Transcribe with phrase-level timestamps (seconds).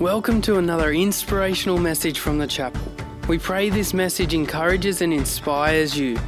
[0.00, 2.82] Welcome to another inspirational message from the chapel.
[3.28, 6.18] We pray this message encourages and inspires you.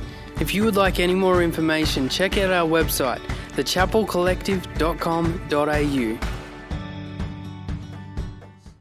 [0.41, 3.21] If you would like any more information, check out our website,
[3.51, 6.19] thechapelcollective.com.au.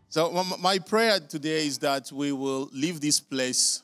[0.07, 3.83] So, my prayer today is that we will leave this place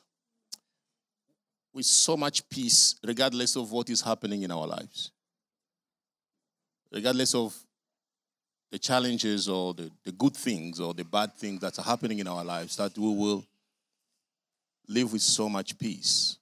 [1.74, 5.12] with so much peace, regardless of what is happening in our lives,
[6.90, 7.54] regardless of
[8.74, 12.26] the challenges or the, the good things or the bad things that are happening in
[12.26, 13.46] our lives, that we will
[14.88, 16.38] live with so much peace.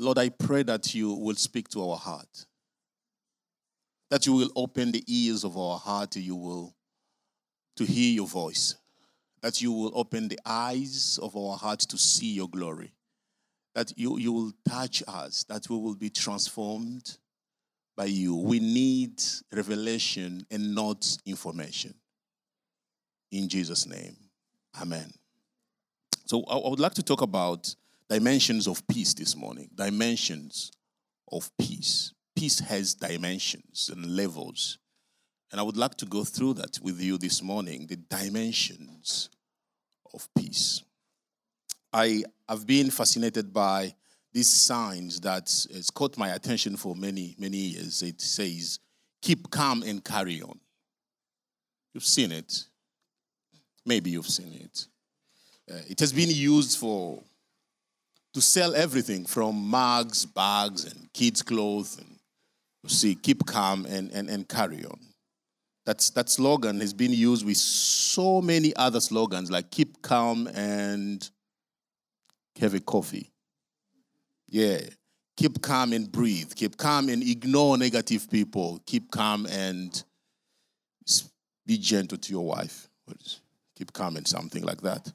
[0.00, 2.44] Lord, I pray that you will speak to our heart,
[4.10, 6.74] that you will open the ears of our heart, you will
[7.76, 8.74] to hear your voice,
[9.42, 12.90] that you will open the eyes of our heart to see your glory,
[13.76, 17.16] that you, you will touch us, that we will be transformed
[17.96, 18.36] by you.
[18.36, 21.94] We need revelation and not information.
[23.32, 24.16] In Jesus' name,
[24.80, 25.12] amen.
[26.26, 27.74] So, I would like to talk about
[28.08, 29.70] dimensions of peace this morning.
[29.74, 30.70] Dimensions
[31.30, 32.12] of peace.
[32.34, 34.78] Peace has dimensions and levels.
[35.50, 39.30] And I would like to go through that with you this morning the dimensions
[40.12, 40.82] of peace.
[41.92, 43.94] I have been fascinated by
[44.36, 48.02] these signs that has caught my attention for many, many years.
[48.02, 48.78] It says,
[49.22, 50.60] keep calm and carry on.
[51.94, 52.64] You've seen it.
[53.86, 54.86] Maybe you've seen it.
[55.72, 57.22] Uh, it has been used for
[58.34, 61.96] to sell everything from mugs, bags, and kids' clothes.
[61.96, 62.18] And
[62.82, 65.00] you see, keep calm and, and, and carry on.
[65.86, 71.26] That's, that slogan has been used with so many other slogans like keep calm and
[72.60, 73.30] have a coffee.
[74.48, 74.80] Yeah.
[75.36, 76.52] Keep calm and breathe.
[76.54, 78.80] Keep calm and ignore negative people.
[78.86, 80.02] Keep calm and
[81.66, 82.88] be gentle to your wife.
[83.76, 85.12] Keep calm and something like that.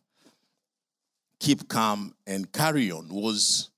[1.40, 3.72] Keep calm and carry on was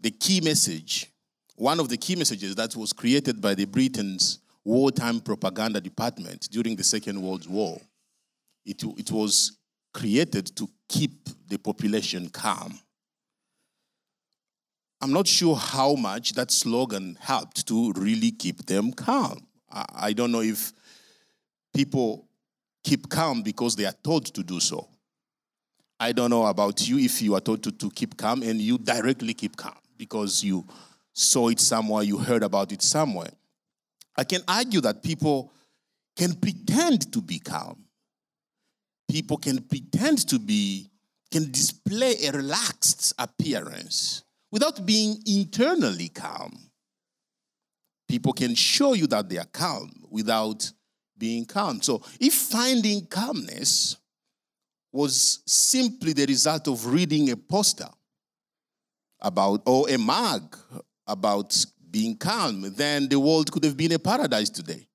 [0.00, 1.12] the key message.
[1.54, 6.74] One of the key messages that was created by the Britain's wartime propaganda department during
[6.74, 7.80] the Second World War.
[8.64, 9.58] It, it was
[9.94, 12.78] created to keep the population calm.
[15.02, 19.44] I'm not sure how much that slogan helped to really keep them calm.
[19.68, 20.72] I, don't know if
[21.74, 22.28] people
[22.84, 24.86] keep calm because they are told to do so.
[25.98, 28.78] I don't know about you if you are told to, to keep calm and you
[28.78, 30.64] directly keep calm because you
[31.12, 33.32] saw it somewhere, you heard about it somewhere.
[34.16, 35.50] I can argue that people
[36.14, 37.86] can pretend to be calm.
[39.10, 40.90] People can pretend to be,
[41.32, 46.52] can display a relaxed appearance without being internally calm.
[48.06, 50.70] People can show you that they are calm without
[51.16, 51.80] being calm.
[51.80, 53.96] So, if finding calmness
[54.92, 57.88] was simply the result of reading a poster
[59.18, 60.54] about, or a mug
[61.06, 64.86] about being calm, then the world could have been a paradise today.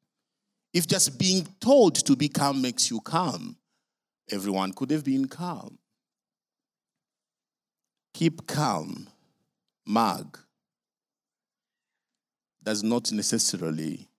[0.72, 3.58] If just being told to be calm makes you calm,
[4.30, 5.80] everyone could have been calm.
[8.14, 9.08] Keep calm
[9.88, 10.38] mug
[12.64, 14.10] does not necessarily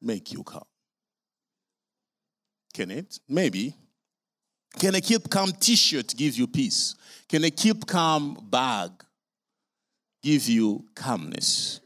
[0.00, 0.64] make you calm.
[2.74, 3.18] Can it?
[3.28, 3.74] Maybe.
[4.78, 6.94] Can a keep calm t shirt give you peace?
[7.28, 8.90] Can a keep calm bag
[10.22, 11.80] give you calmness?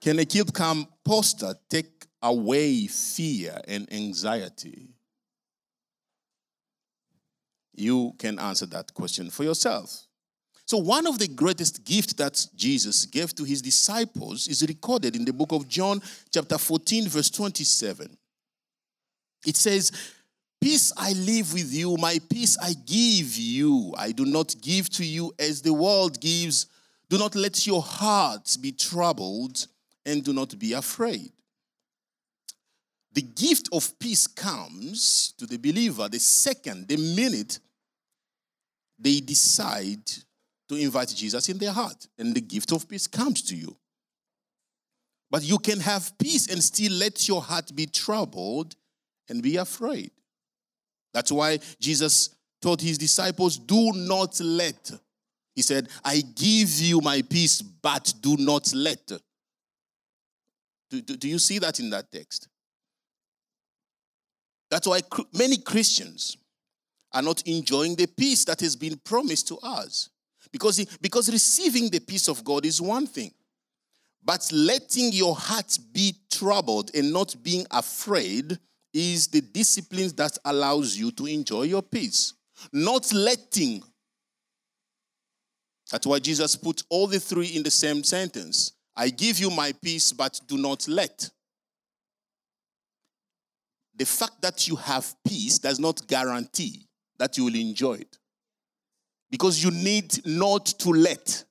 [0.00, 4.94] Can a keep calm poster take away fear and anxiety?
[7.74, 10.07] You can answer that question for yourself.
[10.68, 15.24] So, one of the greatest gifts that Jesus gave to his disciples is recorded in
[15.24, 18.14] the book of John, chapter 14, verse 27.
[19.46, 19.90] It says,
[20.60, 23.94] Peace I leave with you, my peace I give you.
[23.96, 26.66] I do not give to you as the world gives.
[27.08, 29.66] Do not let your hearts be troubled
[30.04, 31.32] and do not be afraid.
[33.12, 37.58] The gift of peace comes to the believer the second, the minute
[38.98, 40.02] they decide
[40.68, 43.76] to invite Jesus in their heart, and the gift of peace comes to you.
[45.30, 48.74] But you can have peace and still let your heart be troubled
[49.28, 50.10] and be afraid.
[51.12, 52.30] That's why Jesus
[52.60, 54.90] told his disciples, Do not let.
[55.54, 59.06] He said, I give you my peace, but do not let.
[60.90, 62.48] Do, do, do you see that in that text?
[64.70, 65.00] That's why
[65.32, 66.36] many Christians
[67.12, 70.10] are not enjoying the peace that has been promised to us.
[70.52, 73.32] Because, because receiving the peace of God is one thing,
[74.24, 78.58] but letting your heart be troubled and not being afraid
[78.92, 82.34] is the discipline that allows you to enjoy your peace,
[82.72, 83.82] not letting.
[85.90, 88.72] That's why Jesus put all the three in the same sentence.
[88.96, 91.30] I give you my peace, but do not let.
[93.96, 96.86] The fact that you have peace does not guarantee
[97.18, 98.18] that you will enjoy it.
[99.30, 101.44] Because you need not to let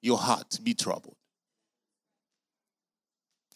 [0.00, 1.16] your heart be troubled.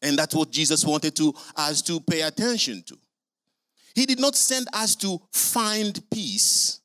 [0.02, 2.98] And that's what Jesus wanted to us to pay attention to.
[3.94, 6.80] He did not send us to find peace.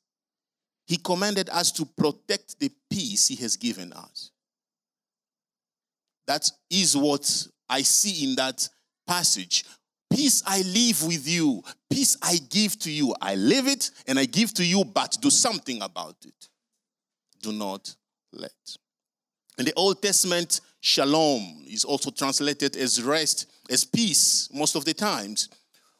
[0.86, 4.30] He commanded us to protect the peace he has given us.
[6.26, 8.68] That is what I see in that
[9.06, 9.64] passage.
[10.10, 13.14] Peace I leave with you, peace I give to you.
[13.20, 16.48] I leave it and I give to you, but do something about it.
[17.42, 17.94] Do not
[18.32, 18.52] let.
[19.58, 24.94] In the Old Testament, shalom is also translated as rest, as peace, most of the
[24.94, 25.48] times,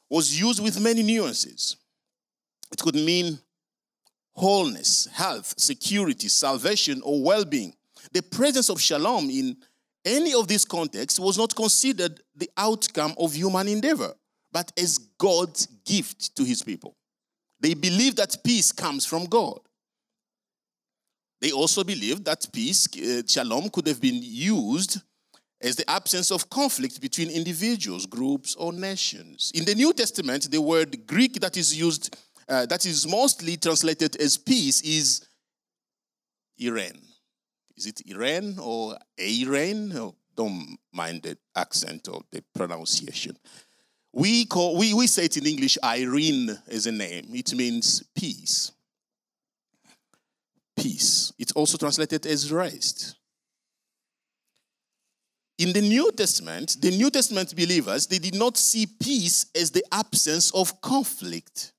[0.09, 1.77] was used with many nuances.
[2.73, 3.39] It could mean
[4.33, 7.75] wholeness, health, security, salvation, or well being.
[8.13, 9.57] The presence of shalom in
[10.05, 14.13] any of these contexts was not considered the outcome of human endeavor,
[14.53, 16.97] but as God's gift to his people.
[17.61, 19.61] They believed that peace comes from God.
[21.41, 25.01] They also believed that peace, uh, shalom, could have been used
[25.61, 29.51] as the absence of conflict between individuals, groups, or nations.
[29.55, 32.17] In the New Testament, the word Greek that is used,
[32.49, 35.27] uh, that is mostly translated as peace, is
[36.59, 36.99] Iran.
[37.77, 39.93] Is it Iran or Iran?
[39.97, 43.37] Oh, don't mind the accent or the pronunciation.
[44.13, 47.27] We, call, we, we say it in English, Irene as a name.
[47.33, 48.71] It means peace.
[50.77, 51.33] Peace.
[51.39, 53.17] It's also translated as rest.
[55.59, 59.85] In the New Testament, the New Testament believers, they did not see peace as the
[59.93, 61.74] absence of conflict.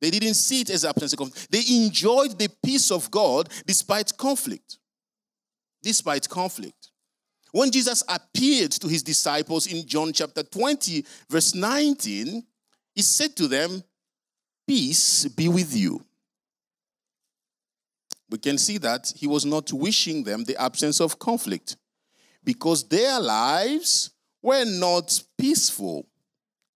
[0.00, 1.50] They didn't see it as absence of conflict.
[1.50, 4.78] They enjoyed the peace of God despite conflict.
[5.82, 6.90] Despite conflict.
[7.52, 12.42] When Jesus appeared to his disciples in John chapter 20, verse 19,
[12.94, 13.82] he said to them,
[14.66, 16.04] Peace be with you.
[18.28, 21.76] We can see that he was not wishing them the absence of conflict
[22.42, 24.10] because their lives
[24.42, 26.06] were not peaceful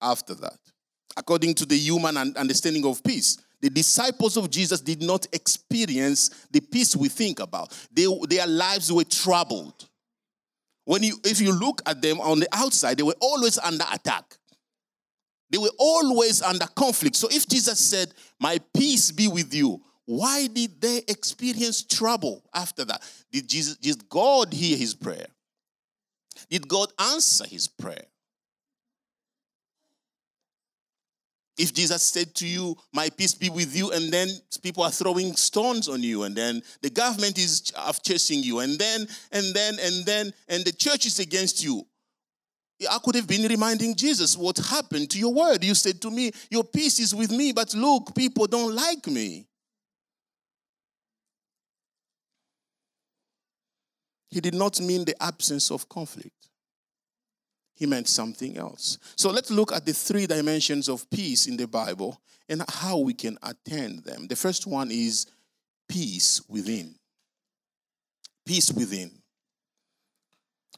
[0.01, 0.59] after that.
[1.17, 6.61] According to the human understanding of peace, the disciples of Jesus did not experience the
[6.61, 7.77] peace we think about.
[7.93, 9.89] They, their lives were troubled.
[10.85, 14.37] When you, if you look at them on the outside, they were always under attack.
[15.51, 17.17] They were always under conflict.
[17.17, 22.85] So if Jesus said, My peace be with you, why did they experience trouble after
[22.85, 23.03] that?
[23.31, 25.27] Did Jesus, did God hear his prayer?
[26.49, 28.07] Did God answer his prayer?
[31.61, 34.31] If Jesus said to you, My peace be with you, and then
[34.62, 37.71] people are throwing stones on you, and then the government is
[38.03, 41.87] chasing you, and then, and then, and then, and the church is against you.
[42.91, 45.62] I could have been reminding Jesus what happened to your word.
[45.62, 49.47] You said to me, Your peace is with me, but look, people don't like me.
[54.31, 56.50] He did not mean the absence of conflict.
[57.81, 58.99] He meant something else.
[59.17, 63.14] So let's look at the three dimensions of peace in the Bible and how we
[63.14, 64.26] can attain them.
[64.26, 65.26] The first one is
[65.88, 66.95] peace within.
[68.45, 69.11] Peace within.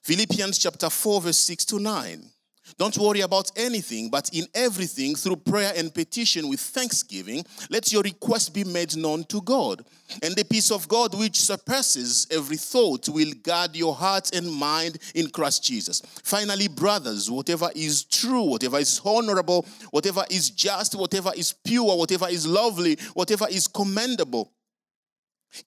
[0.05, 2.31] Philippians chapter 4, verse 6 to 9.
[2.79, 8.03] Don't worry about anything, but in everything, through prayer and petition with thanksgiving, let your
[8.03, 9.85] requests be made known to God.
[10.23, 14.99] And the peace of God, which surpasses every thought, will guard your heart and mind
[15.15, 16.03] in Christ Jesus.
[16.23, 22.29] Finally, brothers, whatever is true, whatever is honorable, whatever is just, whatever is pure, whatever
[22.29, 24.53] is lovely, whatever is commendable,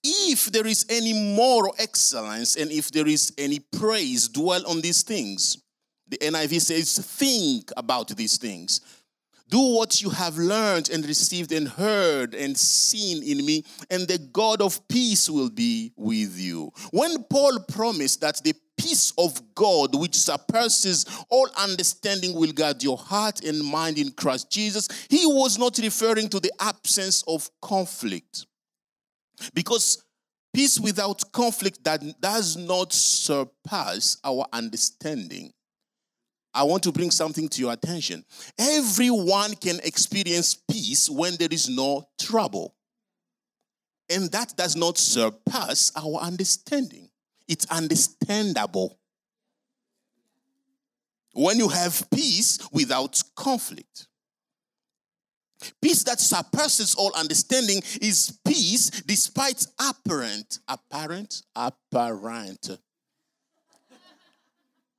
[0.04, 5.04] if there is any moral excellence and if there is any praise, dwell on these
[5.04, 5.58] things.
[6.08, 8.82] The NIV says, think about these things.
[9.48, 14.18] Do what you have learned and received and heard and seen in me, and the
[14.18, 16.72] God of peace will be with you.
[16.92, 22.98] When Paul promised that the peace of God, which surpasses all understanding, will guard your
[22.98, 28.48] heart and mind in Christ Jesus, he was not referring to the absence of conflict.
[29.54, 30.04] Because
[30.54, 35.54] peace without conflict that does not surpass our understanding.
[36.56, 38.24] I want to bring something to your attention.
[38.58, 42.74] Everyone can experience peace when there is no trouble.
[44.10, 47.10] And that does not surpass our understanding.
[47.48, 48.98] It's understandable.
[51.34, 54.08] when you have peace without conflict.
[55.82, 62.80] Peace that surpasses all understanding is peace despite apparent, apparent, apparent,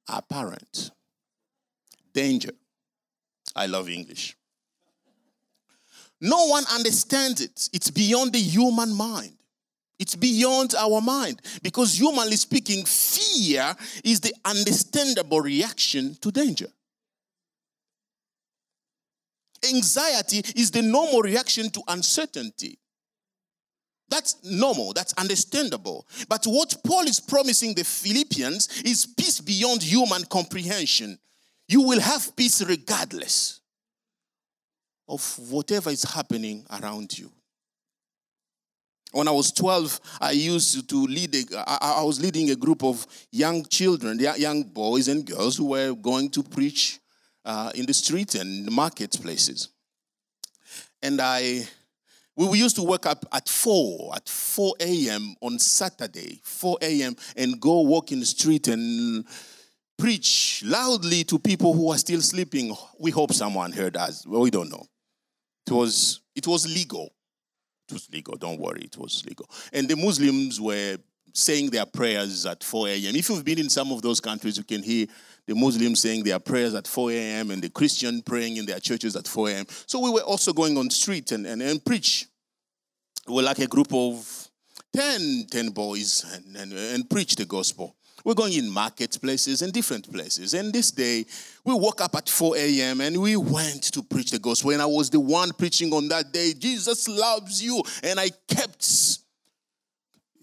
[0.07, 0.91] apparent
[2.17, 2.53] danger.
[3.55, 4.37] I love English.
[6.19, 7.69] No one understands it.
[7.75, 9.35] It's beyond the human mind.
[9.99, 11.43] It's beyond our mind.
[11.63, 16.69] Because humanly speaking, fear is the understandable reaction to danger.
[19.69, 22.79] Anxiety is the normal reaction to uncertainty.
[24.09, 26.07] That's normal, that's understandable.
[26.29, 31.19] But what Paul is promising the Philippians is peace beyond human comprehension.
[31.69, 33.61] You will have peace regardless
[35.09, 37.31] of whatever is happening around you.
[39.13, 43.07] When I was 12, I used to lead, a, I, was leading a group of
[43.31, 46.99] young children, young boys and girls who were going to preach
[47.45, 49.71] uh, in the street and marketplaces.
[51.03, 51.67] And I,
[52.35, 55.35] we used to wake up at 4, at 4 a.m.
[55.41, 59.25] on Saturday, 4 a.m., and go walk in the street and
[60.07, 62.73] preach loudly to people who are still sleeping.
[62.97, 64.25] We hope someone heard us.
[64.25, 64.87] Well, we don't know.
[65.67, 67.13] It was, it was legal.
[67.89, 69.51] It was legal, don't worry, it was legal.
[69.73, 70.99] And the Muslims were
[71.35, 73.17] saying their prayers at 4 a.m.
[73.17, 75.09] If you've been in some of those countries, you can hear
[75.45, 77.51] the Muslims saying their prayers at 4 a.m.
[77.51, 79.67] and the Christian praying in their churches at 4 a.m.
[79.87, 82.29] So we were also going on street and, and, and preach.
[83.27, 84.51] We were like a group of
[84.95, 87.97] 10, 10 boys and, and, and preach the gospel.
[88.27, 90.53] We're going in marketplaces and different places.
[90.53, 91.25] And this day,
[91.65, 93.01] we woke up at 4 a.m.
[93.01, 94.73] and we went to preach the gospel.
[94.73, 96.53] And I was the one preaching on that day.
[96.59, 97.81] Jesus loves you.
[98.03, 99.21] And I kept,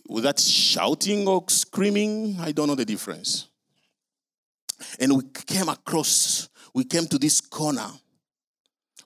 [0.08, 3.50] with that shouting or screaming, I don't know the difference.
[4.98, 7.90] And we came across, we came to this corner.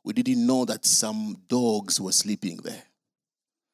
[0.04, 2.84] We didn't know that some dogs were sleeping there.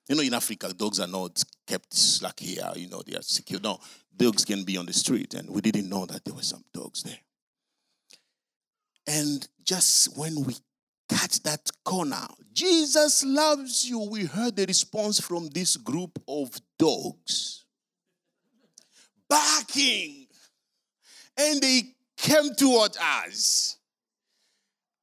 [0.07, 3.59] You know, in Africa, dogs are not kept like here, you know, they are secure.
[3.61, 3.79] No,
[4.15, 7.03] dogs can be on the street, and we didn't know that there were some dogs
[7.03, 7.19] there.
[9.07, 10.55] And just when we
[11.09, 17.63] cut that corner, Jesus loves you, we heard the response from this group of dogs
[19.33, 20.27] barking.
[21.37, 22.95] And they came toward
[23.25, 23.77] us.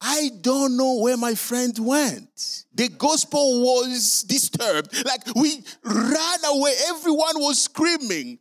[0.01, 2.65] I don't know where my friend went.
[2.75, 5.05] The gospel was disturbed.
[5.05, 6.75] Like we ran away.
[6.89, 8.39] Everyone was screaming.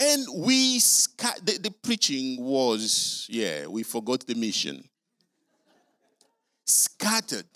[0.00, 4.88] And we, the, the preaching was, yeah, we forgot the mission.
[6.64, 7.46] Scattered.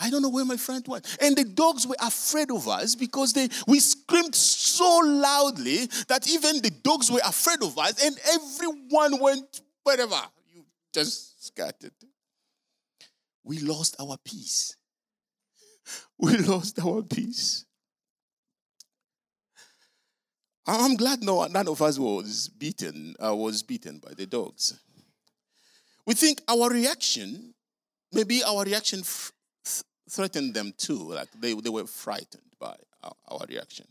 [0.00, 1.16] I don't know where my friend went.
[1.20, 6.60] And the dogs were afraid of us because they we screamed so loudly that even
[6.60, 10.20] the dogs were afraid of us, and everyone went wherever.
[10.52, 11.92] You just scattered.
[13.44, 14.76] We lost our peace.
[16.18, 17.66] We lost our peace.
[20.66, 24.80] I'm glad no, none of us was beaten, uh, was beaten by the dogs.
[26.06, 27.52] We think our reaction,
[28.12, 29.32] maybe our reaction f-
[30.08, 33.86] threatened them too, like they, they were frightened by our, our reaction.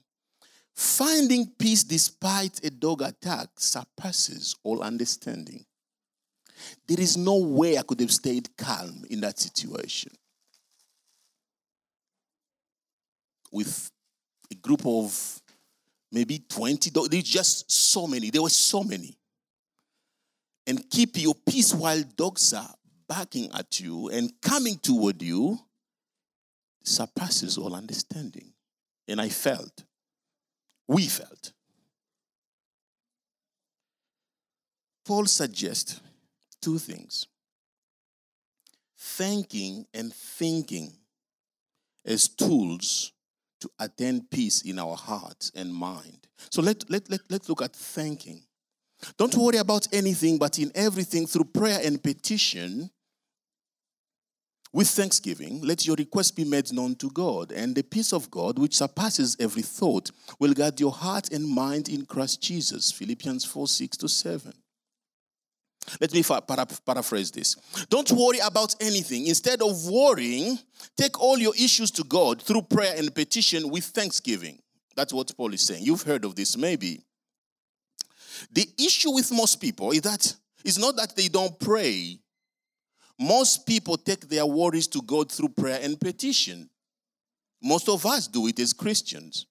[0.76, 5.66] Finding peace despite a dog attack surpasses all understanding.
[6.88, 10.12] There is no way I could have stayed calm in that situation.
[13.52, 13.92] With
[14.52, 15.42] a group of
[16.14, 17.10] maybe 20 dogs.
[17.10, 18.30] There's just so many.
[18.30, 19.18] There were so many.
[20.66, 22.74] And keep your peace while dogs are
[23.08, 25.60] barking at you and coming toward you
[26.84, 28.54] surpasses all understanding.
[29.08, 29.84] And I felt,
[30.88, 31.52] we felt.
[35.06, 36.00] Paul suggests
[36.64, 37.28] two things
[38.98, 40.94] thanking and thinking
[42.06, 43.12] as tools
[43.60, 46.28] to attain peace in our hearts and mind.
[46.50, 48.42] So let, let, let, let's look at thanking.
[49.18, 52.90] Don't worry about anything, but in everything, through prayer and petition,
[54.72, 58.58] with thanksgiving, let your request be made known to God, and the peace of God,
[58.58, 62.92] which surpasses every thought, will guard your heart and mind in Christ Jesus.
[62.92, 64.54] Philippians 4 6 to 7.
[66.00, 67.56] Let me paraphrase this.
[67.90, 69.28] Don't worry about anything.
[69.28, 70.58] Instead of worrying,
[70.98, 74.60] take all your issues to God through prayer and petition with thanksgiving.
[74.96, 75.84] That's what Paul is saying.
[75.84, 77.02] You've heard of this, maybe.
[78.52, 82.20] The issue with most people is that it's not that they don't pray.
[83.20, 86.70] Most people take their worries to God through prayer and petition.
[87.62, 89.46] Most of us do it as Christians.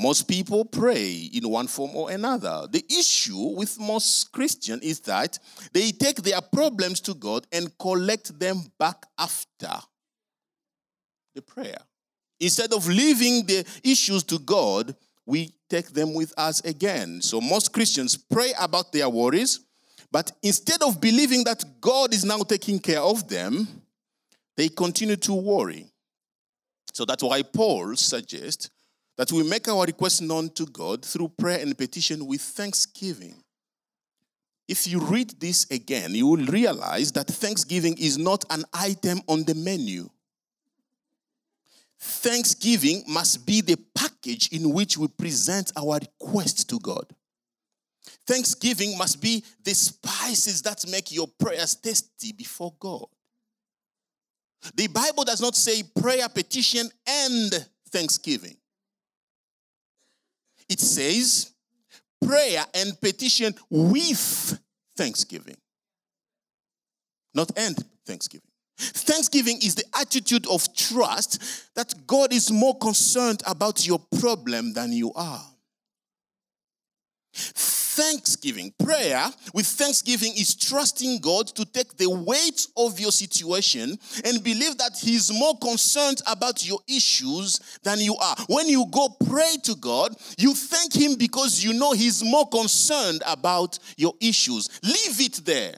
[0.00, 2.66] Most people pray in one form or another.
[2.70, 5.38] The issue with most Christians is that
[5.74, 9.74] they take their problems to God and collect them back after
[11.34, 11.76] the prayer.
[12.40, 17.20] Instead of leaving the issues to God, we take them with us again.
[17.20, 19.60] So most Christians pray about their worries,
[20.10, 23.68] but instead of believing that God is now taking care of them,
[24.56, 25.84] they continue to worry.
[26.94, 28.70] So that's why Paul suggests
[29.20, 33.34] that we make our requests known to God through prayer and petition with thanksgiving.
[34.66, 39.44] If you read this again, you will realize that thanksgiving is not an item on
[39.44, 40.08] the menu.
[41.98, 47.04] Thanksgiving must be the package in which we present our request to God.
[48.26, 53.04] Thanksgiving must be the spices that make your prayers tasty before God.
[54.74, 58.56] The Bible does not say prayer, petition, and thanksgiving.
[60.70, 61.52] It says
[62.24, 64.58] prayer and petition with
[64.96, 65.56] thanksgiving,
[67.34, 68.46] not and thanksgiving.
[68.78, 74.92] Thanksgiving is the attitude of trust that God is more concerned about your problem than
[74.92, 75.44] you are.
[77.90, 84.44] Thanksgiving, prayer with thanksgiving is trusting God to take the weight of your situation and
[84.44, 88.36] believe that He's more concerned about your issues than you are.
[88.48, 93.24] When you go pray to God, you thank Him because you know He's more concerned
[93.26, 94.68] about your issues.
[94.84, 95.74] Leave it there.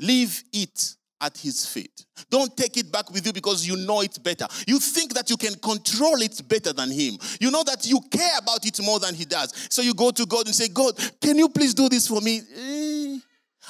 [0.00, 2.04] Leave it at his feet.
[2.30, 4.46] Don't take it back with you because you know it better.
[4.66, 7.18] You think that you can control it better than him.
[7.40, 9.68] You know that you care about it more than he does.
[9.70, 12.40] So you go to God and say, God, can you please do this for me?
[12.56, 13.18] Eh,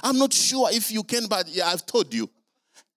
[0.03, 2.29] I'm not sure if you can, but yeah, I've told you.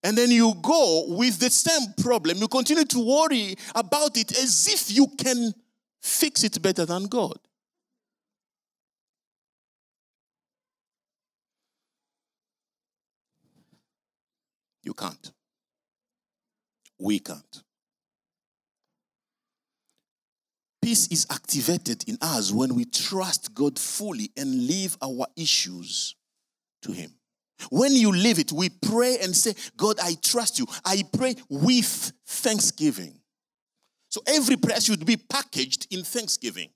[0.03, 2.38] And then you go with the same problem.
[2.38, 5.53] You continue to worry about it as if you can
[6.01, 7.38] fix it better than God.
[14.89, 15.31] You can't.
[16.97, 17.63] We can't.
[20.82, 26.15] Peace is activated in us when we trust God fully and leave our issues
[26.82, 27.12] to Him.
[27.69, 30.65] When you leave it, we pray and say, God, I trust you.
[30.84, 33.13] I pray with thanksgiving.
[34.10, 36.69] So every prayer should be packaged in thanksgiving.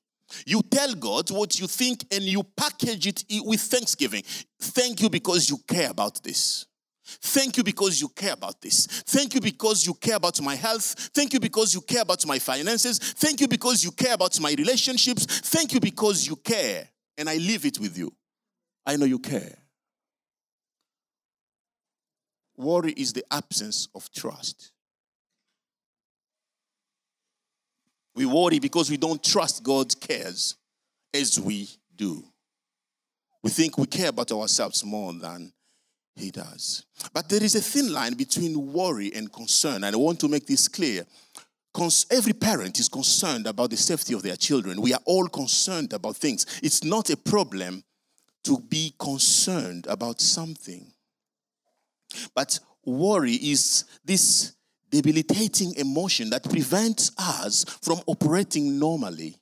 [0.45, 4.21] You tell God what you think and you package it with thanksgiving.
[4.59, 6.67] Thank you because you care about this.
[7.05, 8.87] Thank you because you care about this.
[8.87, 11.09] Thank you because you care about my health.
[11.13, 12.97] Thank you because you care about my finances.
[12.97, 15.25] Thank you because you care about my relationships.
[15.25, 16.87] Thank you because you care.
[17.17, 18.13] And I leave it with you.
[18.85, 19.57] I know you care.
[22.55, 24.71] Worry is the absence of trust.
[28.15, 30.55] We worry because we don't trust God cares
[31.13, 32.23] as we do.
[33.41, 35.51] We think we care about ourselves more than
[36.15, 36.85] he does.
[37.13, 40.45] But there is a thin line between worry and concern, and I want to make
[40.45, 41.05] this clear.
[42.11, 44.79] Every parent is concerned about the safety of their children.
[44.79, 46.45] We are all concerned about things.
[46.61, 47.83] It's not a problem
[48.43, 50.91] to be concerned about something.
[52.35, 54.53] But worry is this
[54.91, 59.35] debilitating emotion that prevents us from operating normally.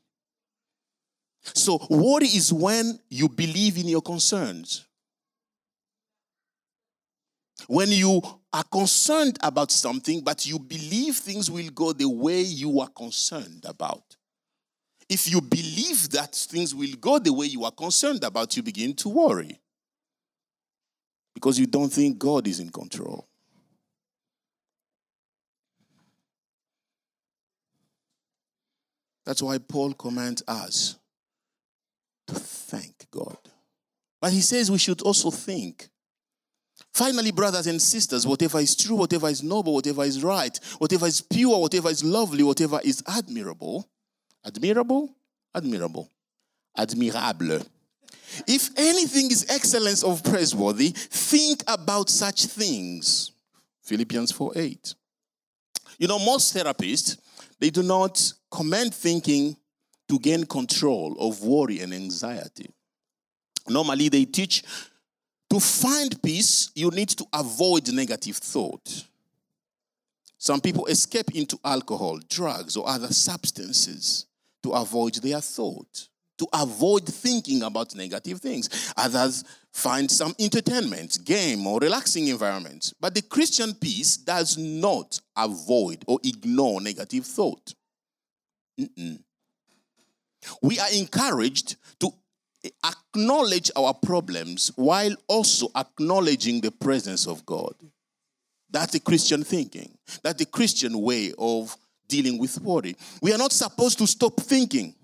[1.44, 4.86] So, worry is when you believe in your concerns.
[7.68, 8.22] When you
[8.54, 13.66] are concerned about something, but you believe things will go the way you are concerned
[13.66, 14.16] about.
[15.10, 18.94] If you believe that things will go the way you are concerned about, you begin
[18.96, 19.60] to worry
[21.34, 23.28] because you don't think God is in control.
[29.26, 30.98] That's why Paul commands us
[32.28, 33.38] to thank God.
[34.20, 35.90] But he says we should also think
[36.94, 41.22] Finally, brothers and sisters, whatever is true, whatever is noble, whatever is right, whatever is
[41.22, 43.88] pure, whatever is lovely, whatever is admirable,
[44.46, 45.10] admirable,
[45.56, 46.10] admirable,
[46.76, 47.66] admirable.
[48.48, 53.32] If anything is excellence of praiseworthy, think about such things.
[53.84, 54.96] Philippians 4 8.
[55.98, 57.18] You know, most therapists,
[57.60, 59.56] they do not commend thinking
[60.10, 62.70] to gain control of worry and anxiety.
[63.68, 64.64] Normally, they teach
[65.52, 69.06] to find peace, you need to avoid negative thought.
[70.38, 74.28] Some people escape into alcohol, drugs, or other substances
[74.64, 78.94] to avoid their thought, to avoid thinking about negative things.
[78.96, 82.94] Others find some entertainment, game, or relaxing environment.
[83.02, 87.74] But the Christian peace does not avoid or ignore negative thought.
[88.80, 89.22] Mm-mm.
[90.62, 92.14] We are encouraged to
[92.84, 97.74] acknowledge our problems while also acknowledging the presence of God.
[98.70, 99.98] That's the Christian thinking.
[100.24, 101.76] That's the Christian way of
[102.08, 102.96] dealing with worry.
[103.22, 104.96] We are not supposed to stop thinking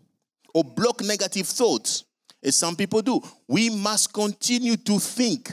[0.54, 2.06] or block negative thoughts,
[2.44, 3.22] as some people do.
[3.48, 5.52] We must continue to think,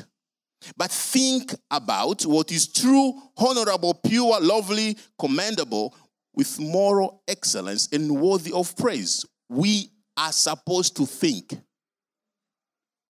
[0.77, 5.95] but think about what is true, honorable, pure, lovely, commendable,
[6.35, 9.25] with moral excellence and worthy of praise.
[9.49, 11.55] We are supposed to think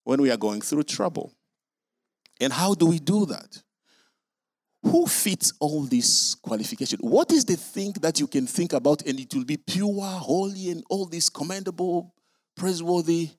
[0.04, 1.32] when we are going through trouble.
[2.40, 3.62] And how do we do that?
[4.82, 7.00] Who fits all these qualifications?
[7.02, 10.70] What is the thing that you can think about and it will be pure, holy,
[10.70, 12.14] and all this commendable,
[12.54, 13.30] praiseworthy?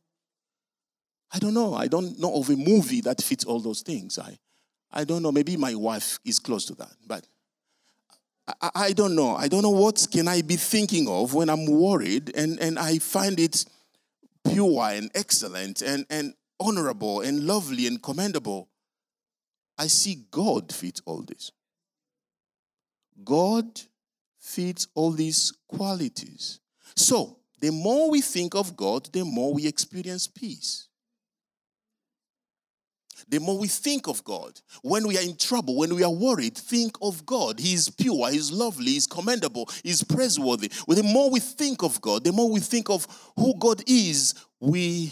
[1.32, 1.76] I don't know.
[1.76, 4.18] I don't know of a movie that fits all those things.
[4.18, 4.40] I,
[4.92, 5.32] I don't know.
[5.32, 7.28] Maybe my wife is close to that, but
[8.62, 9.36] I, I don't know.
[9.36, 13.00] I don't know what can I be thinking of when I'm worried, and, and I
[13.00, 13.66] find it
[14.50, 18.70] pure and excellent and, and honorable and lovely and commendable.
[19.78, 21.52] I see God fits all this.
[23.24, 23.82] God
[24.40, 26.60] fits all these qualities.
[26.96, 30.88] So, the more we think of God, the more we experience peace.
[33.30, 36.56] The more we think of God, when we are in trouble, when we are worried,
[36.56, 37.60] think of God.
[37.60, 40.70] He is pure, He is lovely, He is commendable, He is praiseworthy.
[40.86, 44.36] Well, the more we think of God, the more we think of who God is,
[44.60, 45.12] we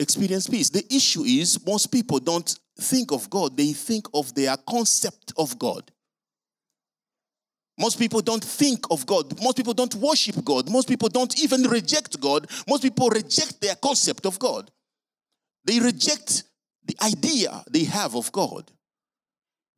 [0.00, 0.70] experience peace.
[0.70, 5.58] The issue is most people don't think of God, they think of their concept of
[5.58, 5.90] God.
[7.78, 9.40] Most people don't think of God.
[9.42, 10.70] Most people don't worship God.
[10.70, 12.46] Most people don't even reject God.
[12.68, 14.70] Most people reject their concept of God.
[15.64, 16.44] They reject
[16.84, 18.70] the idea they have of God.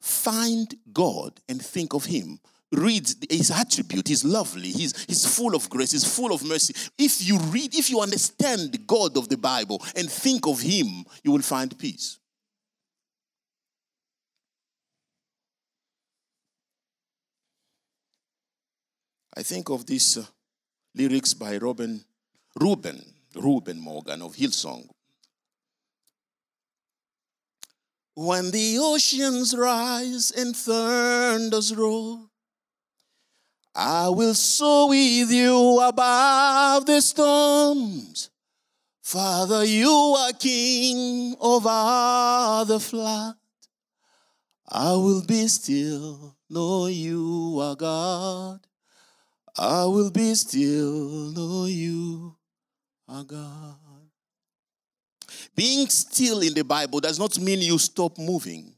[0.01, 2.41] Find God and think of Him
[2.73, 6.75] read his attribute he's lovely he's, he's full of grace he's full of mercy.
[6.99, 11.05] If you read if you understand the god of the bible and think of him
[11.23, 12.19] you will find peace.
[19.37, 20.25] I think of these uh,
[20.95, 22.03] lyrics by robin
[22.59, 23.03] reuben
[23.35, 24.89] reuben morgan of hillsong.
[28.15, 32.32] When the oceans rise and thunders roll
[33.75, 38.31] I will soar with you above the storms.
[39.01, 43.35] Father, you are king over the flood.
[44.69, 48.61] I will be still, know you are God.
[49.57, 52.37] I will be still, know you
[53.09, 53.77] are God.
[55.55, 58.72] Being still in the Bible does not mean you stop moving.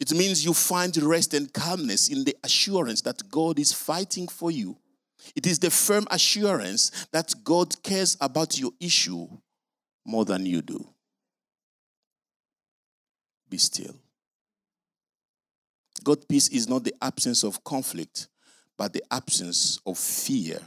[0.00, 4.50] It means you find rest and calmness in the assurance that God is fighting for
[4.50, 4.78] you.
[5.36, 9.28] It is the firm assurance that God cares about your issue
[10.06, 10.88] more than you do.
[13.50, 13.94] Be still.
[16.02, 18.28] God's peace is not the absence of conflict,
[18.78, 20.58] but the absence of fear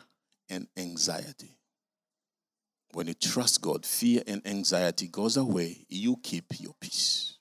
[0.47, 1.57] and anxiety.
[2.91, 5.87] When you trust God, fear and anxiety goes away.
[5.89, 7.37] You keep your peace.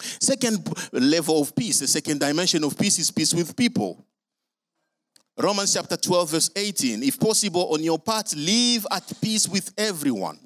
[0.00, 4.04] Second level of peace, the second dimension of peace is peace with people.
[5.38, 7.02] Romans chapter 12, verse 18.
[7.02, 10.38] If possible, on your part, live at peace with everyone.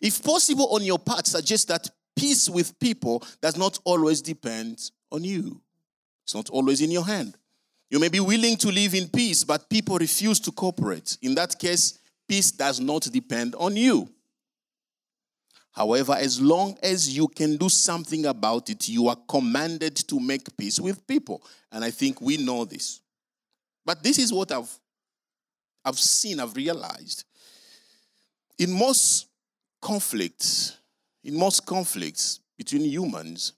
[0.00, 5.24] If possible, on your part, suggests that peace with people does not always depend on
[5.24, 5.60] you.
[6.24, 7.36] It's not always in your hand.
[7.90, 11.18] You may be willing to live in peace, but people refuse to cooperate.
[11.20, 14.08] In that case, peace does not depend on you.
[15.74, 20.56] However, as long as you can do something about it, you are commanded to make
[20.56, 21.42] peace with people.
[21.72, 23.00] And I think we know this.
[23.84, 24.70] But this is what I've,
[25.84, 27.24] I've seen, I've realized.
[28.58, 29.26] In most
[29.82, 30.78] conflicts,
[31.24, 33.54] in most conflicts between humans,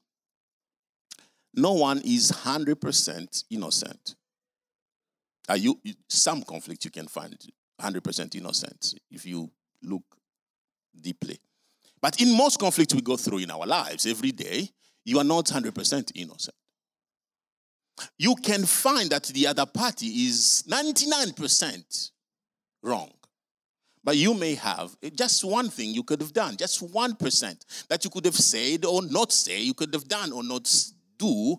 [1.54, 4.14] no one is 100% innocent.
[5.48, 7.36] Are you, some conflicts you can find
[7.80, 9.50] 100% innocent if you
[9.82, 10.02] look
[11.00, 11.38] deeply.
[12.00, 14.68] But in most conflicts we go through in our lives every day,
[15.04, 16.56] you are not 100% innocent.
[18.18, 22.10] You can find that the other party is 99%
[22.82, 23.10] wrong.
[24.04, 28.04] But you may have eh, just one thing you could have done, just 1% that
[28.04, 30.72] you could have said or not say, you could have done or not
[31.18, 31.56] do.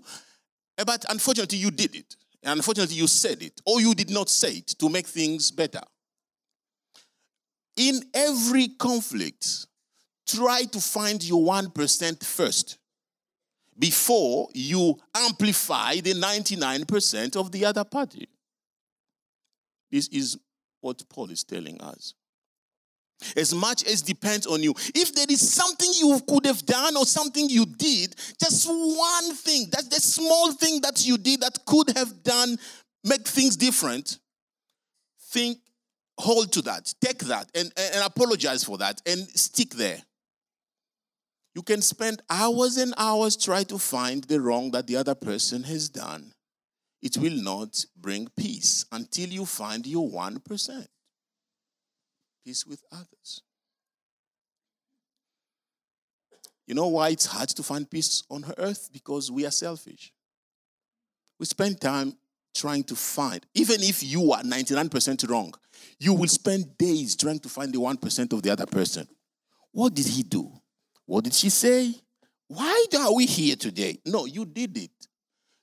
[0.77, 2.15] Eh, but unfortunately, you did it.
[2.43, 5.81] And unfortunately, you said it, or you did not say it to make things better.
[7.75, 9.67] In every conflict,
[10.27, 12.77] try to find your 1% first
[13.79, 18.27] before you amplify the 99% of the other party.
[19.91, 20.37] This is
[20.81, 22.13] what Paul is telling us.
[23.35, 24.75] As much as depends on you.
[24.93, 29.67] If there is something you could have done or something you did, just one thing,
[29.71, 32.57] that's the small thing that you did that could have done,
[33.03, 34.19] make things different,
[35.31, 35.57] think,
[36.19, 40.01] hold to that, take that, and, and apologize for that, and stick there.
[41.57, 45.63] You can spend hours and hours trying to find the wrong that the other person
[45.63, 46.31] has done.
[47.01, 50.85] It will not bring peace until you find your 1%
[52.45, 53.41] peace with others.
[56.67, 58.91] You know why it's hard to find peace on earth?
[58.93, 60.13] Because we are selfish.
[61.39, 62.17] We spend time
[62.53, 65.55] trying to find, even if you are 99% wrong,
[65.99, 69.07] you will spend days trying to find the 1% of the other person.
[69.71, 70.51] What did he do?
[71.07, 71.95] What did she say?
[72.47, 73.99] Why are we here today?
[74.05, 74.91] No, you did it.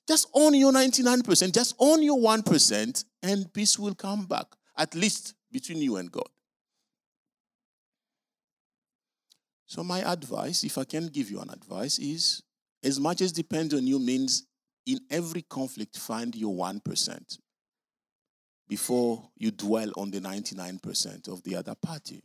[0.08, 5.34] Just own your 99%, just own your 1%, and peace will come back, at least
[5.50, 6.28] between you and God.
[9.66, 12.42] So, my advice, if I can give you an advice, is
[12.82, 14.46] as much as depends on you means
[14.86, 17.38] in every conflict, find your 1%
[18.68, 22.22] before you dwell on the 99% of the other party.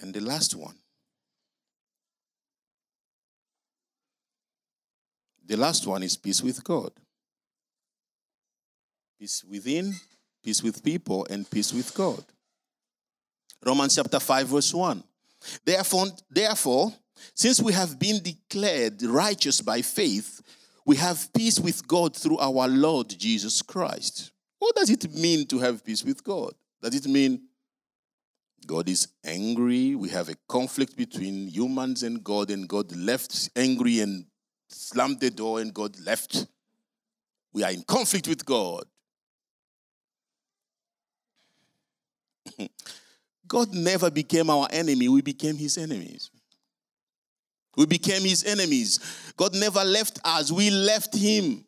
[0.00, 0.74] And the last one.
[5.46, 6.90] The last one is peace with God.
[9.18, 9.94] Peace within,
[10.42, 12.24] peace with people, and peace with God.
[13.64, 15.02] Romans chapter 5, verse 1.
[15.64, 16.92] Therefore, therefore,
[17.34, 20.42] since we have been declared righteous by faith,
[20.84, 24.32] we have peace with God through our Lord Jesus Christ.
[24.58, 26.54] What does it mean to have peace with God?
[26.82, 27.42] Does it mean
[28.66, 29.94] God is angry?
[29.94, 34.26] We have a conflict between humans and God, and God left angry and
[34.68, 36.46] slammed the door, and God left.
[37.52, 38.84] We are in conflict with God.
[43.46, 46.30] God never became our enemy, we became his enemies.
[47.76, 49.00] We became his enemies.
[49.36, 51.64] God never left us, we left him.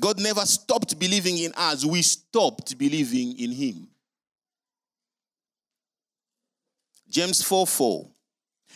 [0.00, 3.88] God never stopped believing in us, we stopped believing in him.
[7.12, 8.08] James 4 4.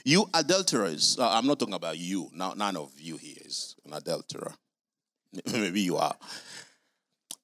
[0.05, 3.95] You adulterers, uh, I'm not talking about you, now, none of you here is an
[3.95, 4.53] adulterer.
[5.53, 6.15] Maybe you are.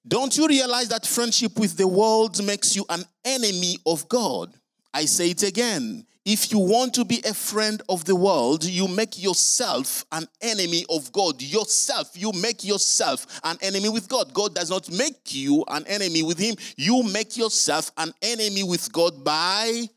[0.07, 4.53] Don't you realize that friendship with the world makes you an enemy of God?
[4.93, 6.07] I say it again.
[6.27, 10.85] If you want to be a friend of the world, you make yourself an enemy
[10.91, 11.41] of God.
[11.41, 14.35] Yourself, you make yourself an enemy with God.
[14.35, 16.55] God does not make you an enemy with Him.
[16.77, 19.89] You make yourself an enemy with God by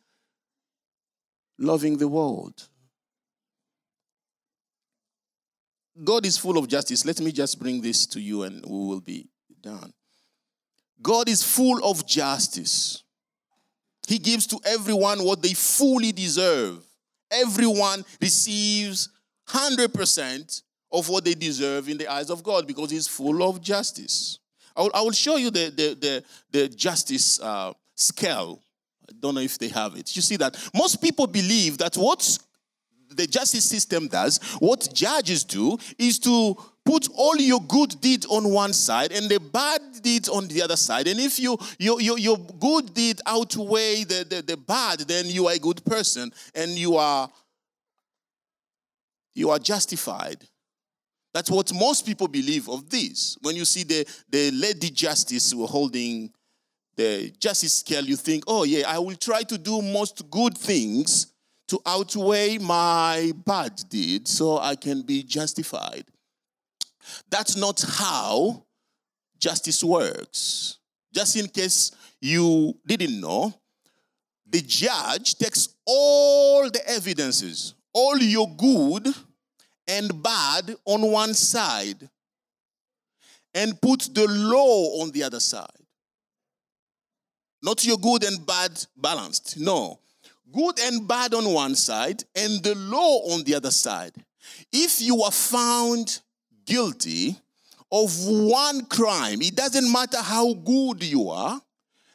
[1.57, 2.67] loving the world.
[6.03, 7.05] God is full of justice.
[7.05, 9.27] Let me just bring this to you and we will be
[9.61, 9.93] done.
[11.01, 13.03] God is full of justice.
[14.07, 16.83] He gives to everyone what they fully deserve.
[17.31, 19.09] Everyone receives
[19.49, 24.39] 100% of what they deserve in the eyes of God because He's full of justice.
[24.75, 28.61] I will, I will show you the, the, the, the justice uh, scale.
[29.09, 30.15] I don't know if they have it.
[30.15, 32.37] You see that most people believe that what
[33.09, 38.49] the justice system does, what judges do, is to put all your good deeds on
[38.49, 41.07] one side and the bad deeds on the other side.
[41.07, 45.47] And if you, you, you your good deed outweigh the, the, the bad, then you
[45.47, 47.29] are a good person and you are
[49.33, 50.47] you are justified.
[51.33, 53.37] That's what most people believe of this.
[53.41, 56.31] When you see the, the lady justice who holding
[56.95, 61.33] the justice scale, you think, oh, yeah, I will try to do most good things
[61.67, 66.05] to outweigh my bad deed so I can be justified.
[67.29, 68.65] That's not how
[69.39, 70.77] justice works.
[71.13, 73.53] Just in case you didn't know,
[74.47, 79.07] the judge takes all the evidences, all your good
[79.87, 82.09] and bad on one side,
[83.53, 85.84] and puts the law on the other side.
[87.65, 89.57] Not your good and bad balanced.
[89.59, 89.97] No.
[90.53, 94.13] Good and bad on one side, and the law on the other side.
[94.71, 96.21] If you are found
[96.63, 97.35] guilty
[97.91, 101.59] of one crime, it doesn't matter how good you are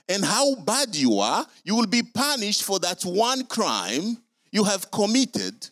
[0.09, 4.19] and how bad you are, you will be punished for that one crime
[4.53, 5.69] you have committed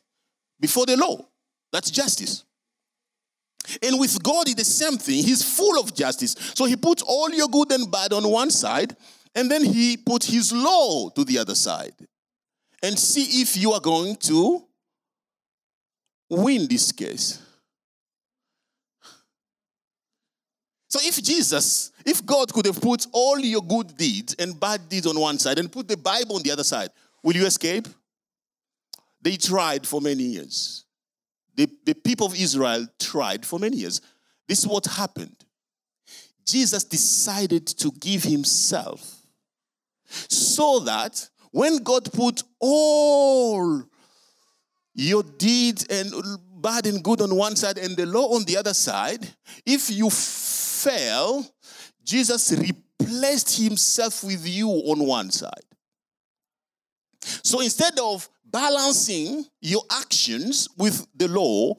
[0.58, 1.24] before the law.
[1.72, 2.42] That's justice.
[3.82, 5.22] And with God, it's the same thing.
[5.22, 6.34] He's full of justice.
[6.54, 8.96] So he puts all your good and bad on one side,
[9.38, 11.94] and then he put his law to the other side.
[12.82, 14.64] And see if you are going to
[16.28, 17.40] win this case.
[20.88, 25.06] So if Jesus, if God could have put all your good deeds and bad deeds
[25.06, 26.90] on one side and put the Bible on the other side,
[27.22, 27.86] will you escape?
[29.22, 30.84] They tried for many years.
[31.54, 34.00] The, the people of Israel tried for many years.
[34.48, 35.36] This is what happened.
[36.44, 39.17] Jesus decided to give himself
[40.08, 43.82] so that when God put all
[44.94, 46.12] your deeds and
[46.60, 49.26] bad and good on one side and the law on the other side,
[49.64, 51.46] if you fail,
[52.04, 55.52] Jesus replaced himself with you on one side.
[57.20, 61.74] So instead of balancing your actions with the law,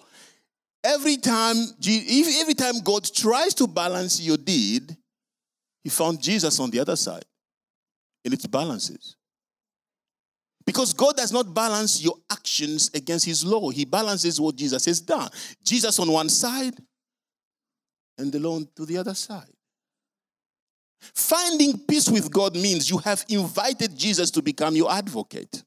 [0.83, 4.95] every time every time God tries to balance your deed,
[5.83, 7.25] he found Jesus on the other side.
[8.25, 9.15] And it balances.
[10.65, 13.69] Because God does not balance your actions against his law.
[13.69, 15.29] He balances what Jesus has done.
[15.63, 16.75] Jesus on one side
[18.17, 19.51] and the law to the other side.
[20.99, 25.63] Finding peace with God means you have invited Jesus to become your advocate.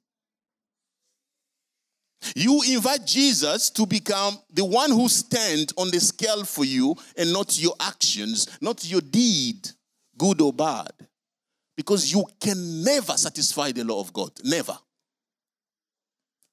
[2.37, 7.33] You invite Jesus to become the one who stands on the scale for you and
[7.33, 9.69] not your actions, not your deed,
[10.17, 10.93] good or bad.
[11.83, 14.31] Because you can never satisfy the law of God.
[14.45, 14.79] Never.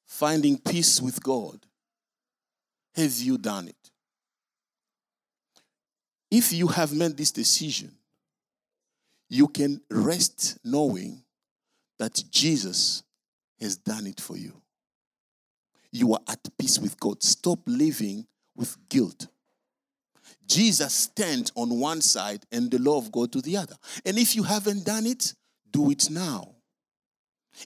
[0.07, 1.59] Finding peace with God.
[2.95, 3.91] Have you done it?
[6.31, 7.91] If you have made this decision,
[9.29, 11.21] you can rest knowing
[11.99, 13.03] that Jesus
[13.61, 14.59] has done it for you.
[15.91, 17.21] You are at peace with God.
[17.21, 19.27] Stop living with guilt.
[20.47, 23.75] Jesus stands on one side and the law of God to the other.
[24.05, 25.33] And if you haven't done it,
[25.71, 26.55] do it now.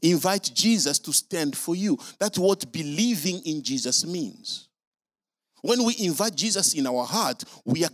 [0.01, 1.97] Invite Jesus to stand for you.
[2.19, 4.67] That's what believing in Jesus means.
[5.61, 7.91] When we invite Jesus in our heart, we are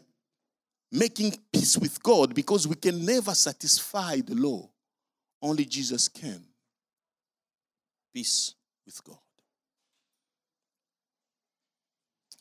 [0.91, 4.69] making peace with God because we can never satisfy the law.
[5.41, 6.43] Only Jesus can.
[8.13, 8.55] Peace
[8.85, 9.17] with God.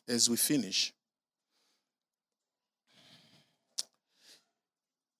[0.07, 0.93] As we finish,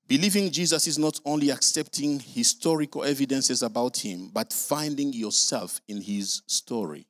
[0.09, 6.41] believing Jesus is not only accepting historical evidences about him, but finding yourself in his
[6.47, 7.05] story.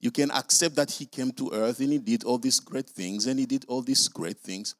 [0.00, 3.28] You can accept that he came to earth and he did all these great things
[3.28, 4.74] and he did all these great things.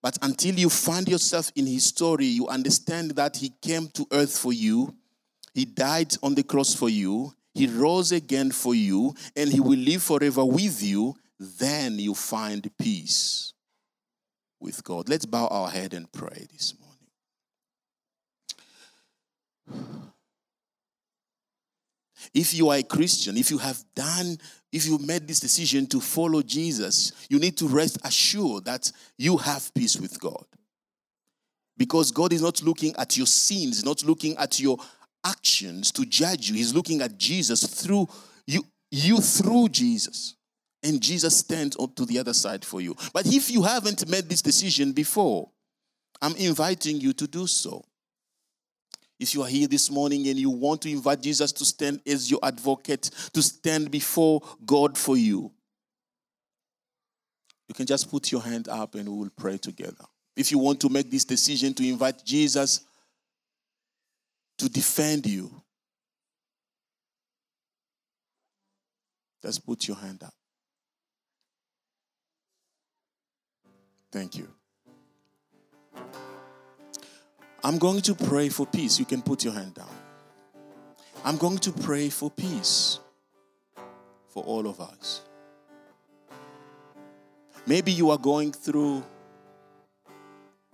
[0.00, 4.36] But until you find yourself in his story, you understand that he came to earth
[4.36, 4.96] for you,
[5.52, 9.78] he died on the cross for you, he rose again for you, and he will
[9.78, 11.14] live forever with you.
[11.38, 13.52] Then you find peace
[14.62, 15.08] with God.
[15.08, 16.92] Let's bow our head and pray this morning.
[22.34, 24.38] If you are a Christian, if you have done,
[24.70, 29.36] if you made this decision to follow Jesus, you need to rest assured that you
[29.36, 30.44] have peace with God.
[31.76, 34.78] Because God is not looking at your sins, not looking at your
[35.24, 36.56] actions to judge you.
[36.56, 38.08] He's looking at Jesus through
[38.46, 40.36] you, you through Jesus.
[40.82, 42.96] And Jesus stands up to the other side for you.
[43.12, 45.48] But if you haven't made this decision before,
[46.20, 47.84] I'm inviting you to do so.
[49.20, 52.28] If you are here this morning and you want to invite Jesus to stand as
[52.28, 55.52] your advocate, to stand before God for you,
[57.68, 60.04] you can just put your hand up and we will pray together.
[60.36, 62.80] If you want to make this decision to invite Jesus
[64.58, 65.62] to defend you,
[69.40, 70.34] just put your hand up.
[74.12, 74.48] Thank you.
[77.64, 78.98] I'm going to pray for peace.
[78.98, 79.88] You can put your hand down.
[81.24, 82.98] I'm going to pray for peace
[84.28, 85.22] for all of us.
[87.66, 89.02] Maybe you are going through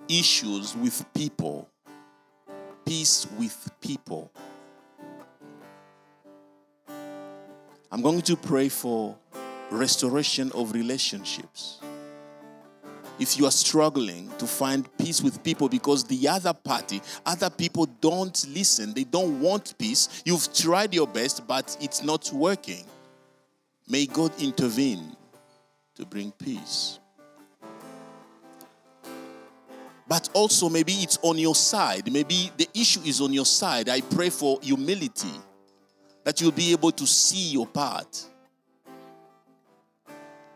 [0.09, 1.69] issues with people,
[2.85, 4.33] peace with people.
[7.93, 9.17] I'm going to pray for
[9.71, 11.79] restoration of relationships
[13.19, 17.87] if you are struggling to find peace with people because the other party, other people
[18.01, 22.85] don't listen, they don't want peace, you've tried your best, but it's not working.
[23.89, 25.17] May God intervene
[25.97, 26.99] to bring peace.
[30.07, 32.11] But also, maybe it's on your side.
[32.11, 33.91] Maybe the issue is on your side.
[33.91, 35.29] I pray for humility
[36.25, 38.25] that you'll be able to see your part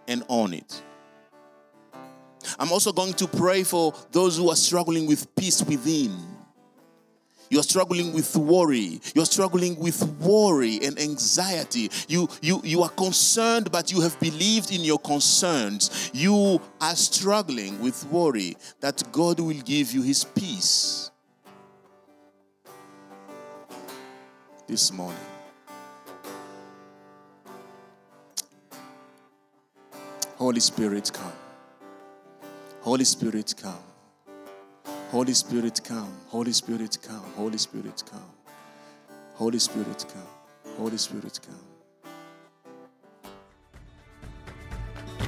[0.08, 0.82] and own it.
[2.58, 6.16] I'm also going to pray for those who are struggling with peace within.
[7.52, 8.98] You're struggling with worry.
[9.14, 11.90] You're struggling with worry and anxiety.
[12.08, 16.10] You, you, you are concerned, but you have believed in your concerns.
[16.14, 21.10] You are struggling with worry that God will give you his peace.
[24.66, 25.18] This morning.
[30.38, 31.32] Holy Spirit, come.
[32.82, 33.78] Holy Spirit, come.
[35.12, 36.12] Holy Spirit, come.
[36.26, 37.22] Holy Spirit, come.
[37.36, 38.20] Holy Spirit, come.
[39.34, 40.74] Holy Spirit, come.
[40.76, 41.60] Holy Spirit, come.